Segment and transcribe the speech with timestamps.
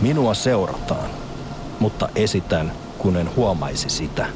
[0.00, 1.10] Minua seurataan,
[1.80, 4.26] mutta esitän, kun en huomaisi sitä.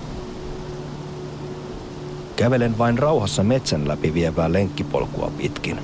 [2.36, 5.78] Kävelen vain rauhassa metsän läpi vievää lenkkipolkua pitkin.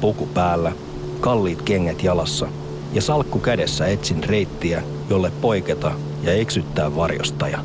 [0.00, 0.72] Puku päällä,
[1.20, 2.48] kalliit kengät jalassa
[2.92, 5.92] ja salkku kädessä etsin reittiä, jolle poiketa
[6.22, 7.58] ja eksyttää varjostaja.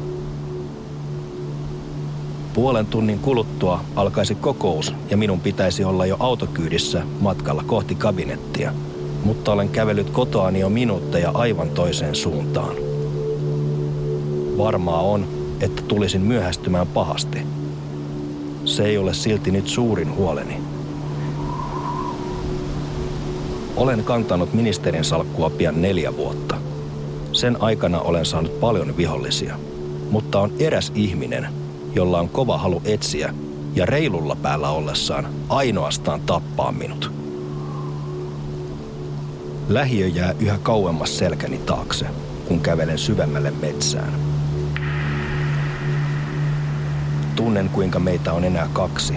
[2.53, 8.73] Puolen tunnin kuluttua alkaisi kokous ja minun pitäisi olla jo autokyydissä matkalla kohti kabinettia–
[9.23, 12.75] mutta olen kävellyt kotoani jo minuutteja aivan toiseen suuntaan.
[14.58, 15.28] Varmaa on,
[15.61, 17.39] että tulisin myöhästymään pahasti.
[18.66, 20.58] Se ei ole silti nyt suurin huoleni.
[23.75, 26.56] Olen kantanut ministerin salkkua pian neljä vuotta.
[27.31, 29.59] Sen aikana olen saanut paljon vihollisia,
[30.11, 31.47] mutta on eräs ihminen,
[31.95, 33.34] jolla on kova halu etsiä
[33.75, 37.11] ja reilulla päällä ollessaan ainoastaan tappaa minut.
[39.69, 42.05] Lähiö jää yhä kauemmas selkäni taakse,
[42.47, 44.13] kun kävelen syvemmälle metsään.
[47.35, 49.13] Tunnen, kuinka meitä on enää kaksi.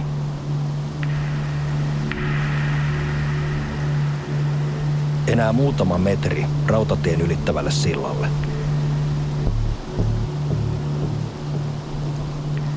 [5.26, 8.28] Enää muutama metri rautatien ylittävälle sillalle.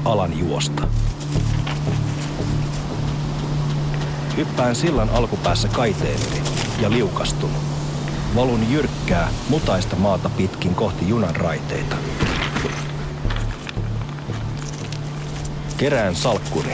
[0.06, 0.88] Alan juosta.
[4.38, 6.42] Hyppään sillan alkupäässä kaiteen yli
[6.82, 7.63] ja liukastun.
[8.36, 11.96] Valun jyrkkää, mutaista maata pitkin kohti junan raiteita.
[15.78, 16.74] Kerään salkkuni.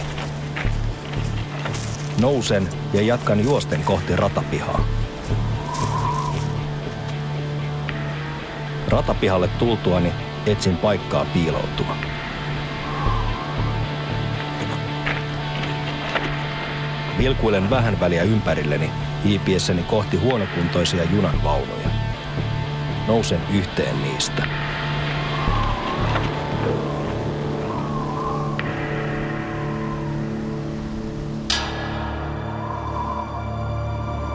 [2.22, 4.86] Nousen ja jatkan juosten kohti ratapihaa.
[8.88, 10.12] Ratapihalle tultuani
[10.46, 11.96] etsin paikkaa piiloutua.
[17.18, 18.92] Vilkuilen vähän väliä ympärilleni
[19.24, 21.90] hiipiessäni kohti huonokuntoisia junanvaunuja.
[23.08, 24.44] Nousen yhteen niistä.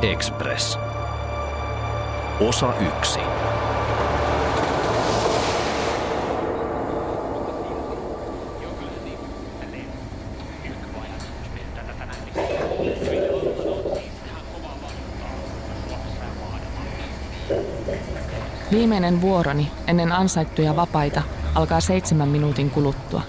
[0.02, 0.78] Express.
[2.40, 3.20] Osa yksi.
[18.74, 21.22] Viimeinen vuoroni ennen ansaittuja vapaita
[21.54, 23.22] alkaa seitsemän minuutin kuluttua.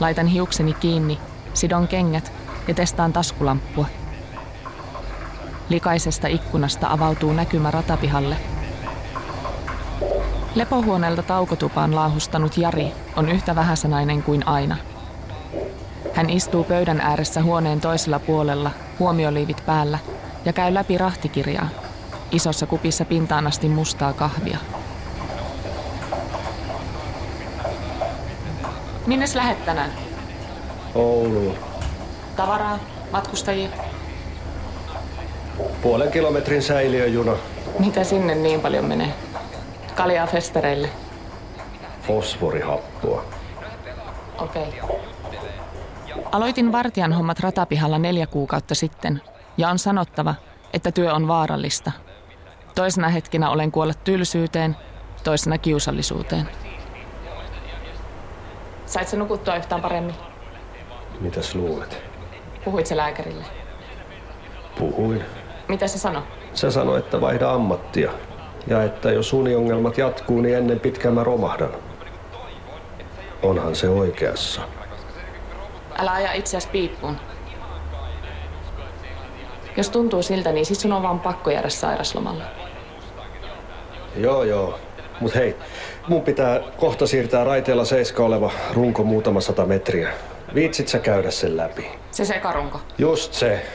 [0.00, 1.18] Laitan hiukseni kiinni,
[1.54, 2.32] sidon kengät
[2.68, 3.86] ja testaan taskulamppua.
[5.68, 8.36] Likaisesta ikkunasta avautuu näkymä ratapihalle.
[10.54, 14.76] Lepohuoneelta taukotupaan laahustanut Jari on yhtä vähäsanainen kuin aina.
[16.14, 19.98] Hän istuu pöydän ääressä huoneen toisella puolella, huomioliivit päällä,
[20.44, 21.68] ja käy läpi rahtikirjaa,
[22.32, 24.58] isossa kupissa pintaan asti mustaa kahvia.
[29.06, 29.92] Minnes lähet tänään?
[30.94, 31.56] Ouluun.
[32.36, 32.78] Tavaraa,
[33.12, 33.68] matkustajia.
[35.82, 37.32] Puolen kilometrin säiliöjuna.
[37.78, 39.14] Mitä sinne niin paljon menee?
[39.94, 40.88] Kaljaa festereille.
[42.02, 43.24] Fosforihappoa.
[44.38, 44.68] Okei.
[44.82, 44.98] Okay.
[46.32, 49.20] Aloitin vartijan hommat ratapihalla neljä kuukautta sitten,
[49.56, 50.34] ja on sanottava,
[50.72, 51.92] että työ on vaarallista.
[52.74, 54.76] Toisena hetkinä olen kuollut tylsyyteen,
[55.24, 56.48] toisena kiusallisuuteen.
[58.86, 60.14] Sait sä nukuttua yhtään paremmin?
[61.20, 62.02] Mitäs luulet?
[62.64, 63.44] Puhuit se lääkärille.
[64.78, 65.24] Puhuin.
[65.68, 66.22] Mitä se sanoi?
[66.54, 68.12] Se sanoi, että vaihda ammattia.
[68.66, 71.70] Ja että jos uniongelmat jatkuu, niin ennen pitkään mä romahdan.
[73.42, 74.60] Onhan se oikeassa.
[75.98, 77.16] Älä aja itseäsi piippuun.
[79.76, 82.44] Jos tuntuu siltä, niin sit sun on vaan pakko jäädä sairaslomalla.
[84.16, 84.78] Joo, joo.
[85.20, 85.56] Mut hei,
[86.08, 90.12] mun pitää kohta siirtää raiteella seiska oleva runko muutama sata metriä.
[90.54, 91.86] Viitsit sä käydä sen läpi?
[92.10, 92.80] Se sekarunko.
[92.98, 93.66] Just se.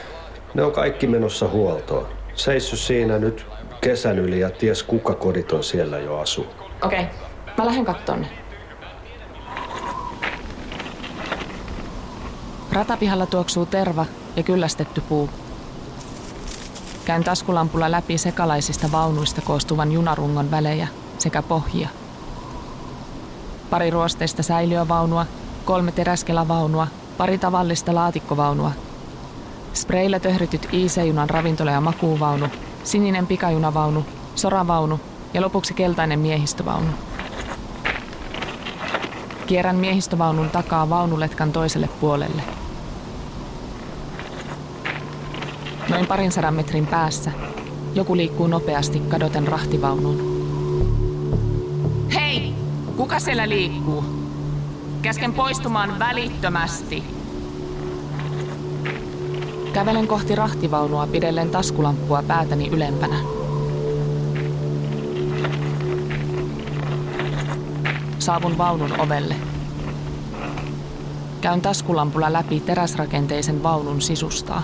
[0.54, 2.08] Ne on kaikki menossa huoltoon.
[2.34, 3.46] Seissy siinä nyt
[3.80, 6.46] kesän yli ja ties kuka kodit on siellä jo asu.
[6.82, 7.12] Okei, okay.
[7.58, 8.28] mä lähden kattoon ne.
[12.72, 14.06] Ratapihalla tuoksuu terva
[14.36, 15.30] ja kyllästetty puu.
[17.08, 20.88] Käyn taskulampulla läpi sekalaisista vaunuista koostuvan junarungon välejä
[21.18, 21.88] sekä pohjia.
[23.70, 25.26] Pari ruosteista säiliövaunua,
[25.64, 26.86] kolme teräskelavaunua,
[27.18, 28.72] pari tavallista laatikkovaunua.
[29.74, 32.46] Spreillä töhrytyt IC-junan ravintola- ja makuuvaunu,
[32.84, 35.00] sininen pikajunavaunu, soravaunu
[35.34, 36.90] ja lopuksi keltainen miehistövaunu.
[39.46, 42.57] Kierrän miehistövaunun takaa vaunuletkan toiselle puolelle.
[45.90, 47.32] Noin parin sadan metrin päässä
[47.94, 50.38] joku liikkuu nopeasti kadoten rahtivaunuun.
[52.14, 52.54] Hei!
[52.96, 54.04] Kuka siellä liikkuu?
[55.02, 57.04] Käsken poistumaan välittömästi.
[59.72, 63.16] Kävelen kohti rahtivaunua pidellen taskulamppua päätäni ylempänä.
[68.18, 69.36] Saavun vaunun ovelle.
[71.40, 74.62] Käyn taskulampulla läpi teräsrakenteisen vaunun sisustaa.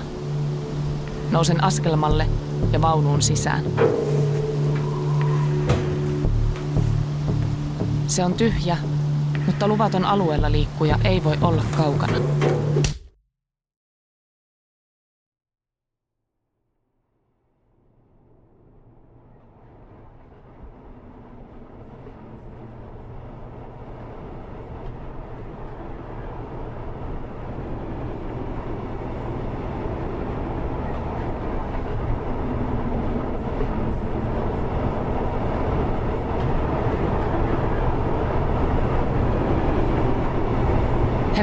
[1.34, 2.26] Nousen askelmalle
[2.72, 3.64] ja vaunuun sisään.
[8.06, 8.76] Se on tyhjä,
[9.46, 12.18] mutta luvaton alueella liikkuja ei voi olla kaukana.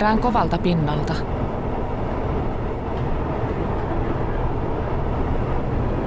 [0.01, 1.13] Herään kovalta pinnalta.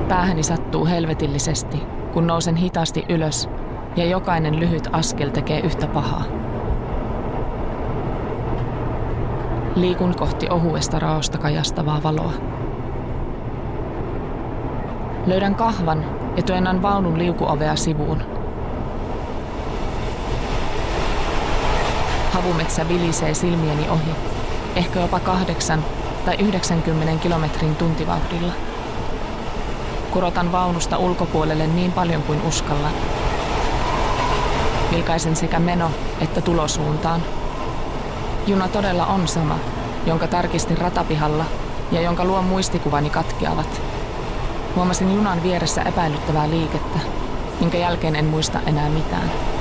[0.09, 1.83] Päähäni sattuu helvetillisesti,
[2.13, 3.49] kun nousen hitaasti ylös
[3.97, 6.25] ja jokainen lyhyt askel tekee yhtä pahaa.
[9.75, 12.33] Liikun kohti ohuesta raosta kajastavaa valoa.
[15.27, 16.05] Löydän kahvan
[16.37, 18.23] ja työnän vaunun liukuovea sivuun–
[22.35, 24.11] Havumetsä vilisee silmieni ohi,
[24.77, 25.85] ehkä jopa kahdeksan
[26.25, 28.53] tai 90 kilometrin tuntivauhdilla.
[30.11, 32.93] Kurotan vaunusta ulkopuolelle niin paljon kuin uskallan.
[34.91, 35.91] Vilkaisen sekä meno-
[36.21, 37.23] että tulosuuntaan.
[38.47, 39.59] Juna todella on sama,
[40.07, 41.45] jonka tarkistin ratapihalla
[41.93, 43.83] ja jonka luo muistikuvani katkeavat.
[44.77, 46.99] Huomasin junan vieressä epäilyttävää liikettä,
[47.61, 49.54] minkä jälkeen en muista enää mitään.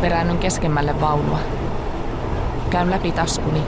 [0.00, 1.38] Peräännyn keskemmälle vaunua.
[2.70, 3.62] Käyn läpi taskuni.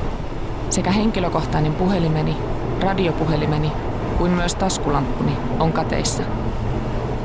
[0.70, 2.36] Sekä henkilökohtainen puhelimeni,
[2.80, 3.72] radiopuhelimeni
[4.18, 6.22] kuin myös taskulamppuni on kateissa.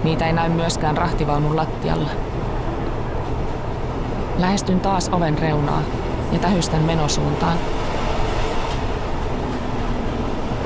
[0.04, 2.10] Niitä ei näy myöskään rahtivaunun lattialla.
[4.38, 5.82] Lähestyn taas oven reunaa
[6.32, 7.58] ja tähystän menosuuntaan.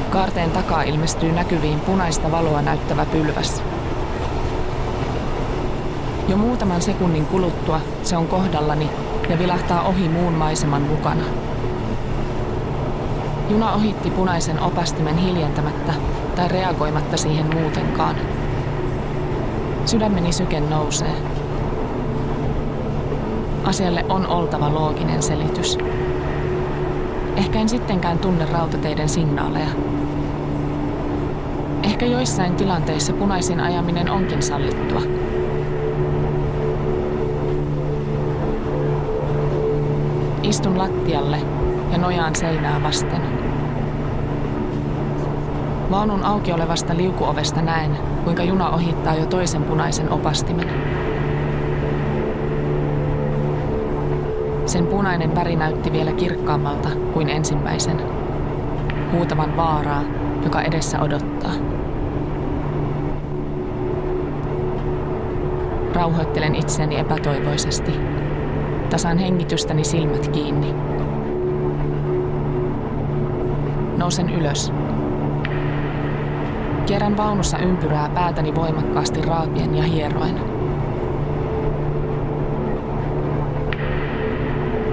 [0.09, 3.63] Kaarteen takaa ilmestyy näkyviin punaista valoa näyttävä pylväs.
[6.31, 8.89] Jo muutaman sekunnin kuluttua se on kohdallani
[9.29, 11.23] ja vilahtaa ohi muun maiseman mukana.
[13.49, 15.93] Juna ohitti punaisen opastimen hiljentämättä
[16.35, 18.15] tai reagoimatta siihen muutenkaan.
[19.85, 21.15] Sydämeni syke nousee.
[23.63, 25.77] Asialle on oltava looginen selitys.
[27.35, 29.69] Ehkä en sittenkään tunne rautateiden signaaleja.
[31.83, 35.01] Ehkä joissain tilanteissa punaisin ajaminen onkin sallittua–
[40.43, 41.37] Istun lattialle
[41.91, 43.21] ja nojaan seinää vasten.
[45.91, 50.67] Vaunun auki olevasta liukuovesta näen, kuinka juna ohittaa jo toisen punaisen opastimen.
[54.65, 58.01] Sen punainen väri näytti vielä kirkkaammalta kuin ensimmäisen.
[59.11, 60.03] Huutavan vaaraa,
[60.43, 61.70] joka edessä odottaa.
[66.01, 67.91] Rauhoittelen itseäni epätoivoisesti.
[68.89, 70.75] Tasan hengitystäni silmät kiinni.
[73.97, 74.73] Nousen ylös.
[76.85, 80.39] Kierrän vaunussa ympyrää päätäni voimakkaasti raapien ja hieroen.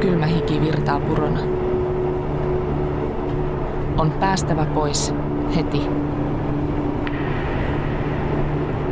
[0.01, 1.41] Kylmä hiki virtaa purona.
[3.99, 5.15] On päästävä pois
[5.57, 5.83] heti.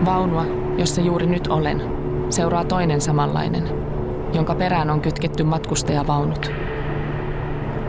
[0.04, 0.44] Vaunua,
[0.78, 1.95] jossa juuri nyt olen,
[2.30, 3.68] seuraa toinen samanlainen–
[4.32, 6.50] jonka perään on kytketty matkustajavaunut.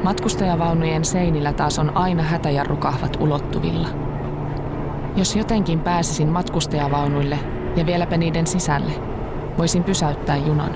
[0.03, 3.87] Matkustajavaunujen seinillä taas on aina hätäjarrukahvat ulottuvilla.
[5.15, 7.39] Jos jotenkin pääsisin matkustajavaunuille
[7.75, 8.91] ja vieläpä niiden sisälle,
[9.57, 10.71] voisin pysäyttää junan.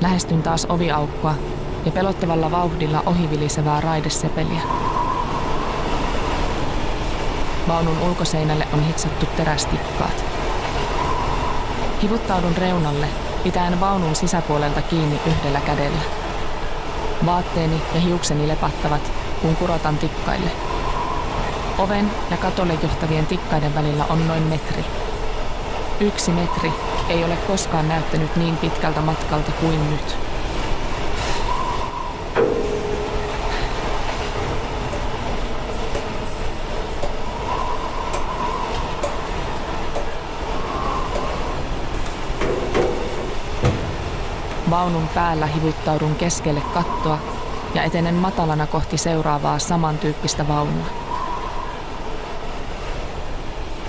[0.00, 1.34] Lähestyn taas oviaukkoa
[1.84, 4.60] ja pelottavalla vauhdilla ohivilisevää raidesepeliä.
[7.68, 10.31] Vaunun ulkoseinälle on hitsattu terästikkaat.
[12.02, 13.06] Hivuttaudun reunalle,
[13.44, 16.00] pitäen vaunun sisäpuolelta kiinni yhdellä kädellä.
[17.26, 20.50] Vaatteeni ja hiukseni lepattavat, kun kurotan tikkaille.
[21.78, 24.84] Oven ja katolle johtavien tikkaiden välillä on noin metri.
[26.00, 26.72] Yksi metri
[27.08, 30.16] ei ole koskaan näyttänyt niin pitkältä matkalta kuin nyt.
[44.72, 47.18] Vaunun päällä hivuttaudun keskelle kattoa
[47.74, 50.86] ja etenen matalana kohti seuraavaa samantyyppistä vaunua.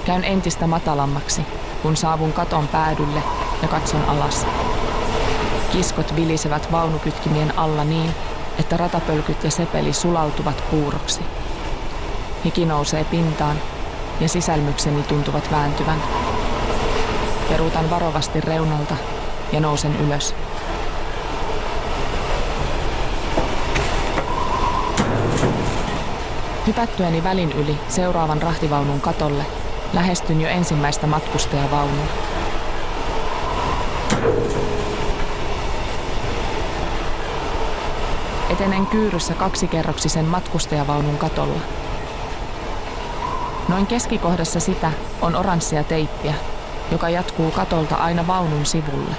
[0.05, 1.41] Käyn entistä matalammaksi,
[1.81, 3.23] kun saavun katon päädylle
[3.61, 4.45] ja katson alas.
[5.71, 8.15] Kiskot vilisevät vaunukytkimien alla niin,
[8.59, 11.21] että ratapölkyt ja sepeli sulautuvat puuroksi.
[12.45, 13.55] Hiki nousee pintaan
[14.19, 16.03] ja sisälmykseni tuntuvat vääntyvän.
[17.49, 18.95] Peruutan varovasti reunalta
[19.51, 20.35] ja nousen ylös.
[26.67, 29.45] Hypättyäni välin yli seuraavan rahtivaunun katolle
[29.93, 32.05] lähestyn jo ensimmäistä matkustajavaunua.
[38.49, 41.59] Etenen kyyryssä kaksikerroksisen matkustajavaunun katolla.
[43.67, 44.91] Noin keskikohdassa sitä
[45.21, 46.33] on oranssia teippiä,
[46.91, 49.15] joka jatkuu katolta aina vaunun sivulle.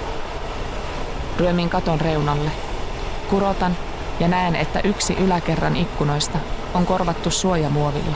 [1.37, 2.51] Ryömin katon reunalle.
[3.29, 3.77] Kurotan
[4.19, 6.37] ja näen, että yksi yläkerran ikkunoista
[6.73, 8.15] on korvattu suojamuovilla.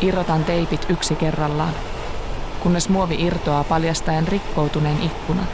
[0.00, 1.74] Irrotan teipit yksi kerrallaan,
[2.60, 5.48] kunnes muovi irtoaa paljastaen rikkoutuneen ikkunan.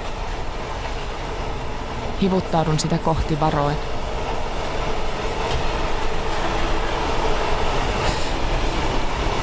[2.22, 3.76] Hivuttaudun sitä kohti varoen.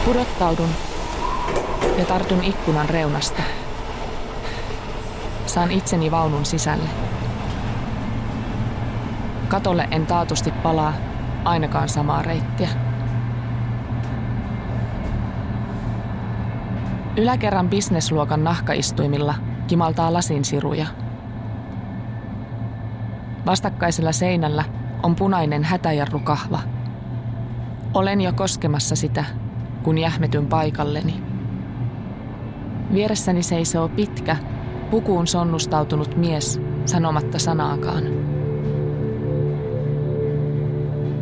[0.06, 0.70] Pudottaudun
[1.98, 3.42] ja tartun ikkunan reunasta.
[5.46, 7.13] Saan itseni vaunun sisälle.
[9.54, 10.94] Katolle en taatusti palaa,
[11.44, 12.70] ainakaan samaa reittiä.
[17.18, 19.36] Yläkerran bisnesluokan nahkaistuimilla
[19.68, 20.88] kimaltaa lasinsiruja.
[23.46, 24.64] Vastakkaisella seinällä
[25.04, 26.60] on punainen hätäjarrukahva.
[27.94, 29.26] Olen jo koskemassa sitä,
[29.84, 31.24] kun jähmetyn paikalleni.
[32.94, 34.38] Vieressäni seisoo pitkä,
[34.92, 38.33] pukuun sonnustautunut mies sanomatta sanaakaan.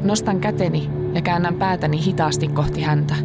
[0.03, 3.15] Nostan käteni ja käännän päätäni hitaasti kohti häntä.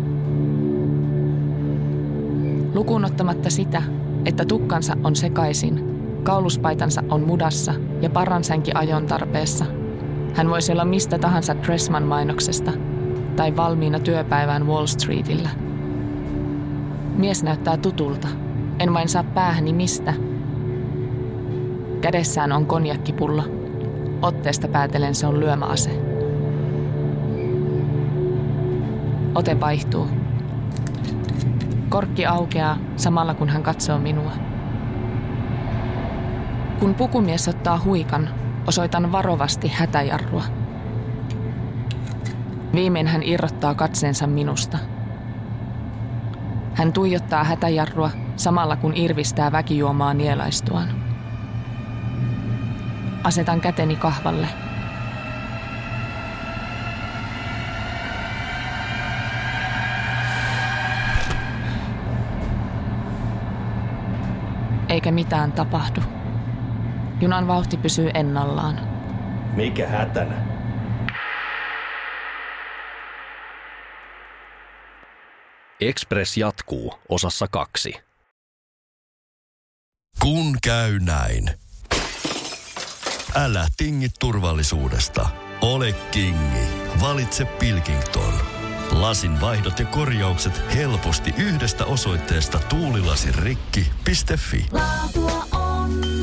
[2.75, 3.83] Lukuun ottamatta sitä,
[4.25, 9.65] että tukkansa on sekaisin, kauluspaitansa on mudassa ja parransänki ajon tarpeessa.
[10.35, 12.73] Hän voisi olla mistä tahansa Dressman-mainoksesta
[13.37, 15.49] tai valmiina työpäivään Wall Streetillä.
[17.17, 18.29] Mies näyttää tutulta.
[18.79, 20.15] En vain saa päähäni mistä.
[22.01, 23.43] Kädessään on konjakkipullo.
[24.23, 26.16] Otteesta päätelen se on lyömäase.
[29.37, 30.09] Ote vaihtuu.
[31.89, 34.33] Korkki aukeaa samalla kun hän katsoo minua.
[36.81, 38.29] Kun pukumies ottaa huikan,
[38.67, 40.43] osoitan varovasti hätäjarrua.
[42.75, 44.79] Viimein hän irrottaa katseensa minusta.
[46.75, 50.89] Hän tuijottaa hätäjarrua samalla kun irvistää väkijuomaa nielaistuaan.
[53.25, 54.49] Asetan käteni kahvalle.
[64.97, 66.01] Eikä mitään tapahdu.
[67.21, 68.81] Junan vauhti pysyy ennallaan.
[69.57, 70.47] Mikä hätänä?
[75.81, 77.95] Express jatkuu osassa kaksi.
[80.23, 81.51] Kun käy näin.
[83.35, 85.29] Älä tingi turvallisuudesta.
[85.61, 86.67] Ole kingi.
[87.01, 88.56] Valitse Pilkington.
[88.91, 94.67] Lasin vaihdot ja korjaukset helposti yhdestä osoitteesta tuulilasirikki.fi.
[94.73, 96.16] Laatua on